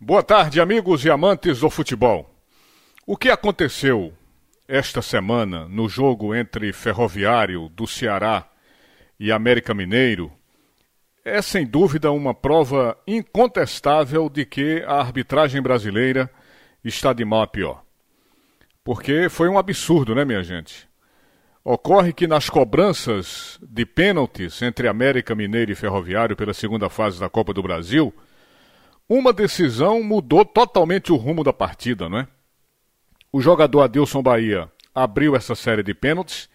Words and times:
Boa 0.00 0.22
tarde, 0.22 0.60
amigos 0.60 1.04
e 1.04 1.10
amantes 1.10 1.58
do 1.58 1.68
futebol. 1.68 2.32
O 3.04 3.16
que 3.16 3.30
aconteceu 3.30 4.12
esta 4.68 5.02
semana 5.02 5.66
no 5.66 5.88
jogo 5.88 6.36
entre 6.36 6.72
Ferroviário 6.72 7.68
do 7.70 7.84
Ceará 7.84 8.48
e 9.18 9.32
América 9.32 9.74
Mineiro 9.74 10.30
é 11.24 11.42
sem 11.42 11.66
dúvida 11.66 12.12
uma 12.12 12.32
prova 12.32 12.96
incontestável 13.08 14.28
de 14.28 14.44
que 14.44 14.84
a 14.86 15.00
arbitragem 15.00 15.60
brasileira 15.60 16.30
está 16.84 17.12
de 17.12 17.24
mal 17.24 17.42
a 17.42 17.48
pior. 17.48 17.82
Porque 18.84 19.28
foi 19.28 19.48
um 19.48 19.58
absurdo, 19.58 20.14
né, 20.14 20.24
minha 20.24 20.44
gente? 20.44 20.88
Ocorre 21.64 22.12
que 22.12 22.28
nas 22.28 22.48
cobranças 22.48 23.58
de 23.60 23.84
pênaltis 23.84 24.62
entre 24.62 24.86
América 24.86 25.34
Mineiro 25.34 25.72
e 25.72 25.74
Ferroviário 25.74 26.36
pela 26.36 26.54
segunda 26.54 26.88
fase 26.88 27.18
da 27.18 27.28
Copa 27.28 27.52
do 27.52 27.64
Brasil, 27.64 28.14
uma 29.08 29.32
decisão 29.32 30.02
mudou 30.02 30.44
totalmente 30.44 31.12
o 31.12 31.16
rumo 31.16 31.42
da 31.42 31.52
partida, 31.52 32.08
não 32.08 32.18
é? 32.18 32.28
O 33.32 33.40
jogador 33.40 33.82
Adilson 33.82 34.22
Bahia 34.22 34.70
abriu 34.94 35.34
essa 35.34 35.54
série 35.54 35.82
de 35.82 35.94
pênaltis 35.94 36.48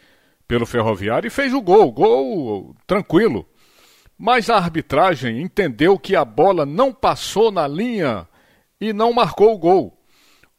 pelo 0.48 0.66
Ferroviário 0.66 1.28
e 1.28 1.32
fez 1.32 1.54
o 1.54 1.62
gol, 1.62 1.92
gol 1.92 2.76
tranquilo. 2.86 3.48
Mas 4.18 4.50
a 4.50 4.58
arbitragem 4.58 5.42
entendeu 5.42 5.98
que 5.98 6.16
a 6.16 6.24
bola 6.24 6.66
não 6.66 6.94
passou 6.94 7.52
na 7.52 7.68
linha 7.68 8.28
e 8.80 8.94
não 8.94 9.14
marcou 9.14 9.54
o 9.54 9.58
gol. 9.58 9.98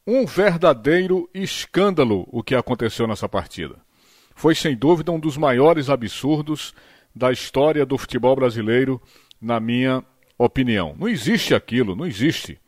Um 0.07 0.27
verdadeiro 0.27 1.29
escândalo 1.33 2.27
o 2.31 2.43
que 2.43 2.55
aconteceu 2.55 3.07
nessa 3.07 3.29
partida. 3.29 3.77
Foi 4.35 4.55
sem 4.55 4.77
dúvida 4.77 5.13
um 5.13 5.21
dos 5.21 5.37
maiores 5.37 5.89
absurdos 5.89 6.75
da 7.15 7.31
história 7.31 7.87
do 7.87 7.97
futebol 7.97 8.35
brasileiro, 8.35 9.01
na 9.41 9.61
minha 9.61 10.05
opinião. 10.47 10.95
Não 10.99 11.09
existe 11.09 11.55
aquilo, 11.55 11.95
não 11.97 12.07
existe. 12.07 12.59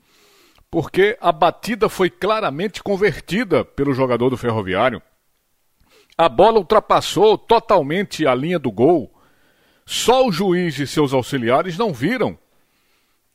Porque 0.70 1.16
a 1.20 1.30
batida 1.30 1.88
foi 1.88 2.10
claramente 2.10 2.82
convertida 2.82 3.64
pelo 3.64 3.94
jogador 3.94 4.30
do 4.30 4.36
Ferroviário. 4.36 5.00
A 6.18 6.28
bola 6.28 6.58
ultrapassou 6.58 7.36
totalmente 7.36 8.26
a 8.26 8.34
linha 8.34 8.58
do 8.58 8.70
gol. 8.70 9.12
Só 9.84 10.26
o 10.26 10.32
juiz 10.32 10.78
e 10.78 10.86
seus 10.86 11.12
auxiliares 11.12 11.78
não 11.78 11.92
viram. 11.92 12.38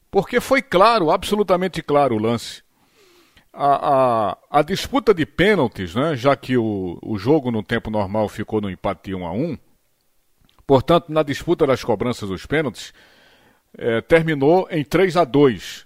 Porque 0.10 0.42
foi 0.42 0.62
claro, 0.62 1.10
absolutamente 1.10 1.82
claro 1.82 2.16
o 2.16 2.20
lance. 2.20 2.64
A, 3.54 4.32
a, 4.32 4.38
a 4.60 4.62
disputa 4.62 5.14
de 5.14 5.26
pênaltis, 5.26 5.96
né, 5.96 6.16
já 6.16 6.36
que 6.36 6.58
o, 6.58 6.98
o 7.02 7.18
jogo 7.18 7.52
no 7.52 7.64
tempo 7.64 7.90
normal 7.90 8.28
ficou 8.28 8.60
no 8.62 8.70
empate 8.70 9.14
1 9.14 9.26
a 9.26 9.32
1 9.32 9.58
portanto, 10.72 11.12
na 11.12 11.22
disputa 11.22 11.68
das 11.68 11.84
cobranças 11.84 12.30
dos 12.30 12.46
pênaltis, 12.46 12.94
é, 13.78 14.02
terminou 14.02 14.68
em 14.70 14.84
3 14.84 15.18
a 15.18 15.24
2 15.24 15.86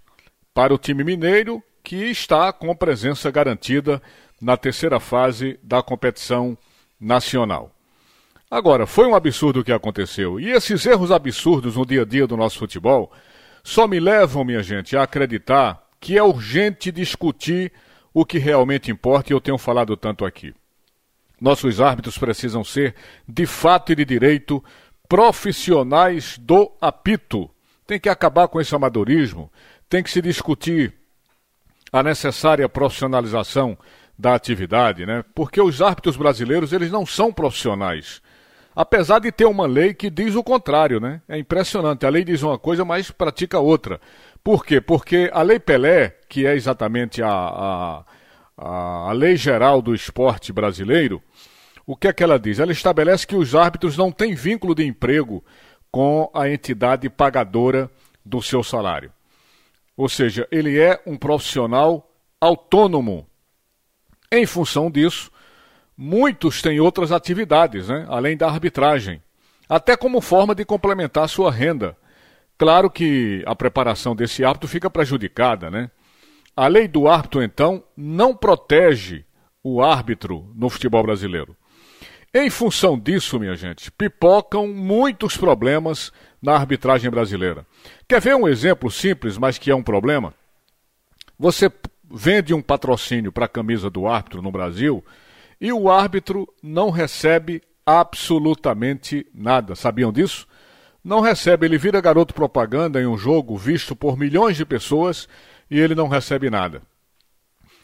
para 0.54 0.74
o 0.74 0.78
time 0.78 1.04
mineiro, 1.04 1.62
que 1.84 1.96
está 2.10 2.52
com 2.52 2.76
presença 2.76 3.30
garantida 3.30 4.02
na 4.42 4.58
terceira 4.58 5.00
fase 5.00 5.60
da 5.62 5.82
competição 5.84 6.58
nacional. 7.00 7.72
Agora, 8.50 8.86
foi 8.86 9.08
um 9.08 9.16
absurdo 9.16 9.60
o 9.60 9.64
que 9.64 9.72
aconteceu. 9.72 10.40
E 10.40 10.52
esses 10.52 10.86
erros 10.86 11.12
absurdos 11.12 11.76
no 11.76 11.86
dia 11.86 12.04
a 12.04 12.06
dia 12.06 12.28
do 12.28 12.38
nosso 12.38 12.60
futebol 12.60 13.12
só 13.64 13.88
me 13.88 14.00
levam, 14.00 14.46
minha 14.46 14.62
gente, 14.62 14.96
a 14.96 15.04
acreditar 15.04 15.84
que 16.00 16.18
é 16.18 16.24
urgente 16.24 16.92
discutir 16.92 17.72
o 18.14 18.24
que 18.24 18.38
realmente 18.38 18.92
importa 18.92 19.34
e 19.34 19.36
eu 19.36 19.42
tenho 19.42 19.58
falado 19.58 19.98
tanto 19.98 20.24
aqui. 20.24 20.54
Nossos 21.42 21.82
árbitros 21.82 22.18
precisam 22.18 22.64
ser, 22.64 22.96
de 23.28 23.46
fato 23.46 23.92
e 23.92 23.96
de 23.96 24.06
direito, 24.06 24.64
profissionais 25.10 26.38
do 26.38 26.72
apito. 26.80 27.50
Tem 27.86 28.00
que 28.00 28.10
acabar 28.10 28.48
com 28.48 28.60
esse 28.60 28.74
amadorismo, 28.74 29.52
tem 29.88 30.02
que 30.02 30.10
se 30.10 30.22
discutir 30.22 30.94
a 31.92 32.02
necessária 32.02 32.68
profissionalização 32.68 33.78
da 34.18 34.34
atividade, 34.34 35.06
né? 35.06 35.24
Porque 35.34 35.62
os 35.62 35.82
árbitros 35.82 36.18
brasileiros, 36.18 36.74
eles 36.74 36.92
não 36.92 37.06
são 37.06 37.32
profissionais. 37.32 38.22
Apesar 38.76 39.20
de 39.20 39.32
ter 39.32 39.46
uma 39.46 39.66
lei 39.66 39.94
que 39.94 40.10
diz 40.10 40.36
o 40.36 40.44
contrário, 40.44 41.00
né? 41.00 41.22
É 41.30 41.38
impressionante. 41.38 42.06
A 42.06 42.10
lei 42.10 42.26
diz 42.26 42.44
uma 42.44 42.60
coisa, 42.60 42.84
mas 42.84 43.10
pratica 43.10 43.60
outra. 43.60 44.02
Por 44.44 44.66
quê? 44.66 44.82
Porque 44.82 45.30
a 45.34 45.42
Lei 45.42 45.60
Pelé, 45.60 46.18
que 46.28 46.46
é 46.46 46.54
exatamente 46.56 47.22
a, 47.24 47.30
a, 47.30 48.06
a, 48.58 49.10
a 49.10 49.12
lei 49.14 49.38
geral 49.38 49.82
do 49.82 49.96
esporte 49.96 50.52
brasileiro, 50.52 51.22
o 51.86 51.96
que 51.96 52.10
é 52.10 52.14
que 52.14 52.24
ela 52.24 52.38
diz? 52.38 52.60
Ela 52.60 52.74
estabelece 52.74 53.26
que 53.26 53.36
os 53.36 53.56
árbitros 53.56 53.96
não 53.96 54.12
têm 54.12 54.36
vínculo 54.36 54.76
de 54.76 54.86
emprego 54.86 55.44
com 55.96 56.30
a 56.34 56.50
entidade 56.50 57.10
pagadora 57.10 57.90
do 58.26 58.42
seu 58.42 58.62
salário. 58.62 59.14
Ou 59.96 60.10
seja, 60.10 60.46
ele 60.52 60.78
é 60.78 61.02
um 61.06 61.16
profissional 61.16 62.12
autônomo. 62.42 63.26
Em 64.30 64.46
função 64.46 64.92
disso, 64.92 65.32
muitos 65.96 66.62
têm 66.62 66.82
outras 66.82 67.14
atividades, 67.14 67.88
né? 67.88 68.06
além 68.10 68.36
da 68.36 68.46
arbitragem, 68.46 69.24
até 69.70 69.96
como 69.96 70.20
forma 70.20 70.54
de 70.54 70.66
complementar 70.66 71.30
sua 71.30 71.50
renda. 71.50 71.96
Claro 72.58 72.90
que 72.90 73.42
a 73.46 73.56
preparação 73.56 74.14
desse 74.14 74.44
árbitro 74.44 74.68
fica 74.68 74.90
prejudicada, 74.90 75.72
né? 75.72 75.90
A 76.58 76.68
lei 76.68 76.90
do 76.90 77.08
árbitro, 77.08 77.42
então, 77.42 77.82
não 77.96 78.36
protege 78.36 79.24
o 79.64 79.82
árbitro 79.82 80.52
no 80.56 80.70
futebol 80.70 81.04
brasileiro. 81.04 81.56
Em 82.38 82.50
função 82.50 83.00
disso, 83.00 83.40
minha 83.40 83.56
gente, 83.56 83.90
pipocam 83.90 84.68
muitos 84.68 85.38
problemas 85.38 86.12
na 86.42 86.54
arbitragem 86.54 87.10
brasileira. 87.10 87.66
Quer 88.10 88.20
ver 88.20 88.36
um 88.36 88.46
exemplo 88.46 88.92
simples, 88.92 89.38
mas 89.38 89.58
que 89.58 89.72
é 89.72 89.76
um 89.76 89.82
problema? 89.82 90.34
Você 91.40 91.72
vende 92.12 92.54
um 92.54 92.62
patrocínio 92.62 93.32
para 93.32 93.46
a 93.46 93.48
camisa 93.48 93.90
do 93.90 94.06
árbitro 94.06 94.42
no 94.42 94.52
Brasil 94.52 95.02
e 95.62 95.72
o 95.72 95.90
árbitro 95.90 96.46
não 96.62 96.90
recebe 96.90 97.62
absolutamente 97.86 99.26
nada. 99.34 99.74
Sabiam 99.74 100.12
disso? 100.12 100.46
Não 101.02 101.22
recebe, 101.22 101.66
ele 101.66 101.78
vira 101.78 102.02
garoto 102.02 102.34
propaganda 102.34 103.02
em 103.02 103.06
um 103.06 103.18
jogo 103.18 103.56
visto 103.56 103.96
por 103.96 104.18
milhões 104.18 104.58
de 104.58 104.66
pessoas 104.66 105.26
e 105.72 105.80
ele 105.80 105.96
não 105.96 106.10
recebe 106.10 106.50
nada. 106.50 106.82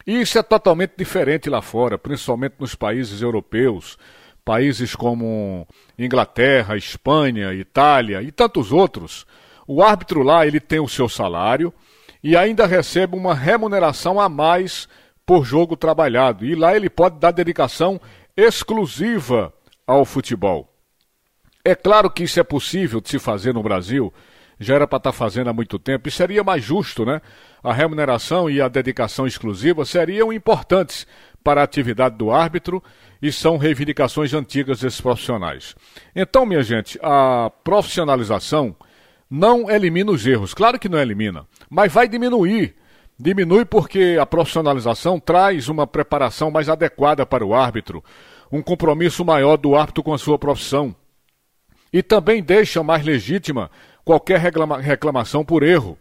E 0.05 0.19
isso 0.19 0.37
é 0.37 0.43
totalmente 0.43 0.95
diferente 0.97 1.49
lá 1.49 1.61
fora, 1.61 1.97
principalmente 1.97 2.55
nos 2.59 2.75
países 2.75 3.21
europeus, 3.21 3.97
países 4.43 4.95
como 4.95 5.67
Inglaterra, 5.97 6.75
Espanha, 6.75 7.53
Itália 7.53 8.21
e 8.21 8.31
tantos 8.31 8.71
outros, 8.71 9.25
o 9.67 9.81
árbitro 9.83 10.23
lá 10.23 10.45
ele 10.45 10.59
tem 10.59 10.79
o 10.79 10.87
seu 10.87 11.07
salário 11.07 11.73
e 12.23 12.35
ainda 12.35 12.65
recebe 12.65 13.15
uma 13.15 13.33
remuneração 13.33 14.19
a 14.19 14.27
mais 14.27 14.87
por 15.25 15.45
jogo 15.45 15.75
trabalhado. 15.75 16.45
E 16.45 16.55
lá 16.55 16.75
ele 16.75 16.89
pode 16.89 17.19
dar 17.19 17.31
dedicação 17.31 17.99
exclusiva 18.35 19.53
ao 19.85 20.05
futebol. 20.05 20.67
É 21.63 21.75
claro 21.75 22.09
que 22.09 22.23
isso 22.23 22.39
é 22.39 22.43
possível 22.43 22.99
de 22.99 23.09
se 23.09 23.19
fazer 23.19 23.53
no 23.53 23.61
Brasil, 23.63 24.13
já 24.61 24.75
era 24.75 24.87
para 24.87 24.97
estar 24.97 25.11
tá 25.11 25.17
fazendo 25.17 25.49
há 25.49 25.53
muito 25.53 25.79
tempo, 25.79 26.07
e 26.07 26.11
seria 26.11 26.43
mais 26.43 26.63
justo, 26.63 27.03
né? 27.03 27.19
A 27.63 27.73
remuneração 27.73 28.49
e 28.49 28.61
a 28.61 28.67
dedicação 28.67 29.25
exclusiva 29.25 29.83
seriam 29.85 30.31
importantes 30.31 31.07
para 31.43 31.61
a 31.61 31.63
atividade 31.63 32.15
do 32.15 32.31
árbitro 32.31 32.81
e 33.19 33.31
são 33.31 33.57
reivindicações 33.57 34.33
antigas 34.33 34.81
desses 34.81 35.01
profissionais. 35.01 35.75
Então, 36.15 36.45
minha 36.45 36.61
gente, 36.61 36.99
a 37.01 37.51
profissionalização 37.63 38.75
não 39.27 39.69
elimina 39.69 40.11
os 40.11 40.25
erros, 40.27 40.53
claro 40.53 40.77
que 40.77 40.89
não 40.89 40.99
elimina, 40.99 41.47
mas 41.69 41.91
vai 41.91 42.07
diminuir. 42.07 42.75
Diminui 43.17 43.65
porque 43.65 44.17
a 44.19 44.25
profissionalização 44.25 45.19
traz 45.19 45.69
uma 45.69 45.85
preparação 45.85 46.49
mais 46.51 46.69
adequada 46.69 47.25
para 47.25 47.45
o 47.45 47.53
árbitro, 47.53 48.03
um 48.51 48.61
compromisso 48.61 49.25
maior 49.25 49.57
do 49.57 49.75
árbitro 49.75 50.03
com 50.03 50.13
a 50.13 50.17
sua 50.17 50.37
profissão. 50.37 50.95
E 51.93 52.01
também 52.01 52.41
deixa 52.41 52.81
mais 52.81 53.03
legítima 53.03 53.69
qualquer 54.03 54.39
reclama 54.39 54.79
reclamação 54.79 55.43
por 55.43 55.63
erro. 55.63 55.97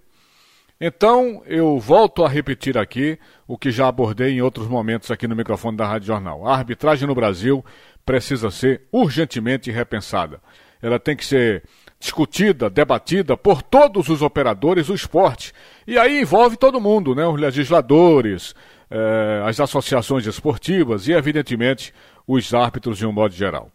Então, 0.81 1.43
eu 1.47 1.79
volto 1.79 2.25
a 2.25 2.29
repetir 2.29 2.79
aqui 2.79 3.19
o 3.47 3.59
que 3.59 3.71
já 3.71 3.87
abordei 3.87 4.33
em 4.33 4.41
outros 4.41 4.67
momentos 4.67 5.11
aqui 5.11 5.29
no 5.29 5.37
microfone 5.37 5.77
da 5.77 5.87
Rádio 5.87 6.07
Jornal. 6.07 6.47
A 6.49 6.57
arbitragem 6.57 7.07
no 7.07 7.15
Brasil 7.15 7.63
precisa 8.05 8.51
ser 8.51 8.83
urgentemente 8.91 9.71
repensada. 9.71 10.41
Ela 10.81 10.99
tem 10.99 11.15
que 11.15 11.27
ser 11.27 11.65
discutida, 11.99 12.71
debatida 12.71 13.37
por 13.37 13.61
todos 13.63 14.09
os 14.09 14.23
operadores 14.23 14.87
do 14.87 14.95
esporte. 14.95 15.53
E 15.87 15.99
aí 15.99 16.23
envolve 16.23 16.57
todo 16.57 16.81
mundo, 16.81 17.15
né? 17.15 17.27
os 17.27 17.39
legisladores, 17.39 18.55
eh, 18.91 19.43
as 19.45 19.61
associações 19.61 20.27
esportivas 20.27 21.07
e, 21.07 21.13
evidentemente, 21.13 21.93
os 22.27 22.55
árbitros 22.55 22.97
de 22.97 23.07
um 23.07 23.13
modo 23.13 23.35
geral. 23.35 23.71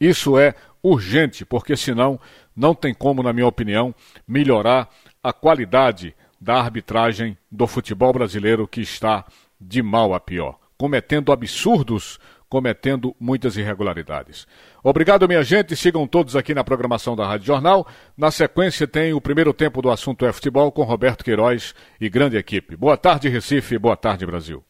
Isso 0.00 0.38
é 0.38 0.54
urgente, 0.82 1.44
porque 1.44 1.76
senão 1.76 2.18
não 2.56 2.74
tem 2.74 2.94
como, 2.94 3.22
na 3.22 3.32
minha 3.32 3.46
opinião, 3.46 3.94
melhorar 4.26 4.88
a 5.22 5.32
qualidade 5.32 6.14
da 6.40 6.56
arbitragem 6.56 7.36
do 7.50 7.66
futebol 7.66 8.12
brasileiro 8.12 8.68
que 8.68 8.80
está 8.80 9.24
de 9.60 9.82
mal 9.82 10.14
a 10.14 10.20
pior, 10.20 10.58
cometendo 10.76 11.32
absurdos 11.32 12.18
cometendo 12.54 13.16
muitas 13.18 13.56
irregularidades. 13.56 14.46
Obrigado, 14.80 15.26
minha 15.26 15.42
gente. 15.42 15.74
Sigam 15.74 16.06
todos 16.06 16.36
aqui 16.36 16.54
na 16.54 16.62
programação 16.62 17.16
da 17.16 17.26
Rádio 17.26 17.48
Jornal. 17.48 17.84
Na 18.16 18.30
sequência 18.30 18.86
tem 18.86 19.12
o 19.12 19.20
primeiro 19.20 19.52
tempo 19.52 19.82
do 19.82 19.90
assunto 19.90 20.24
é 20.24 20.32
futebol 20.32 20.70
com 20.70 20.84
Roberto 20.84 21.24
Queiroz 21.24 21.74
e 22.00 22.08
grande 22.08 22.36
equipe. 22.36 22.76
Boa 22.76 22.96
tarde, 22.96 23.28
Recife. 23.28 23.76
Boa 23.76 23.96
tarde, 23.96 24.24
Brasil. 24.24 24.62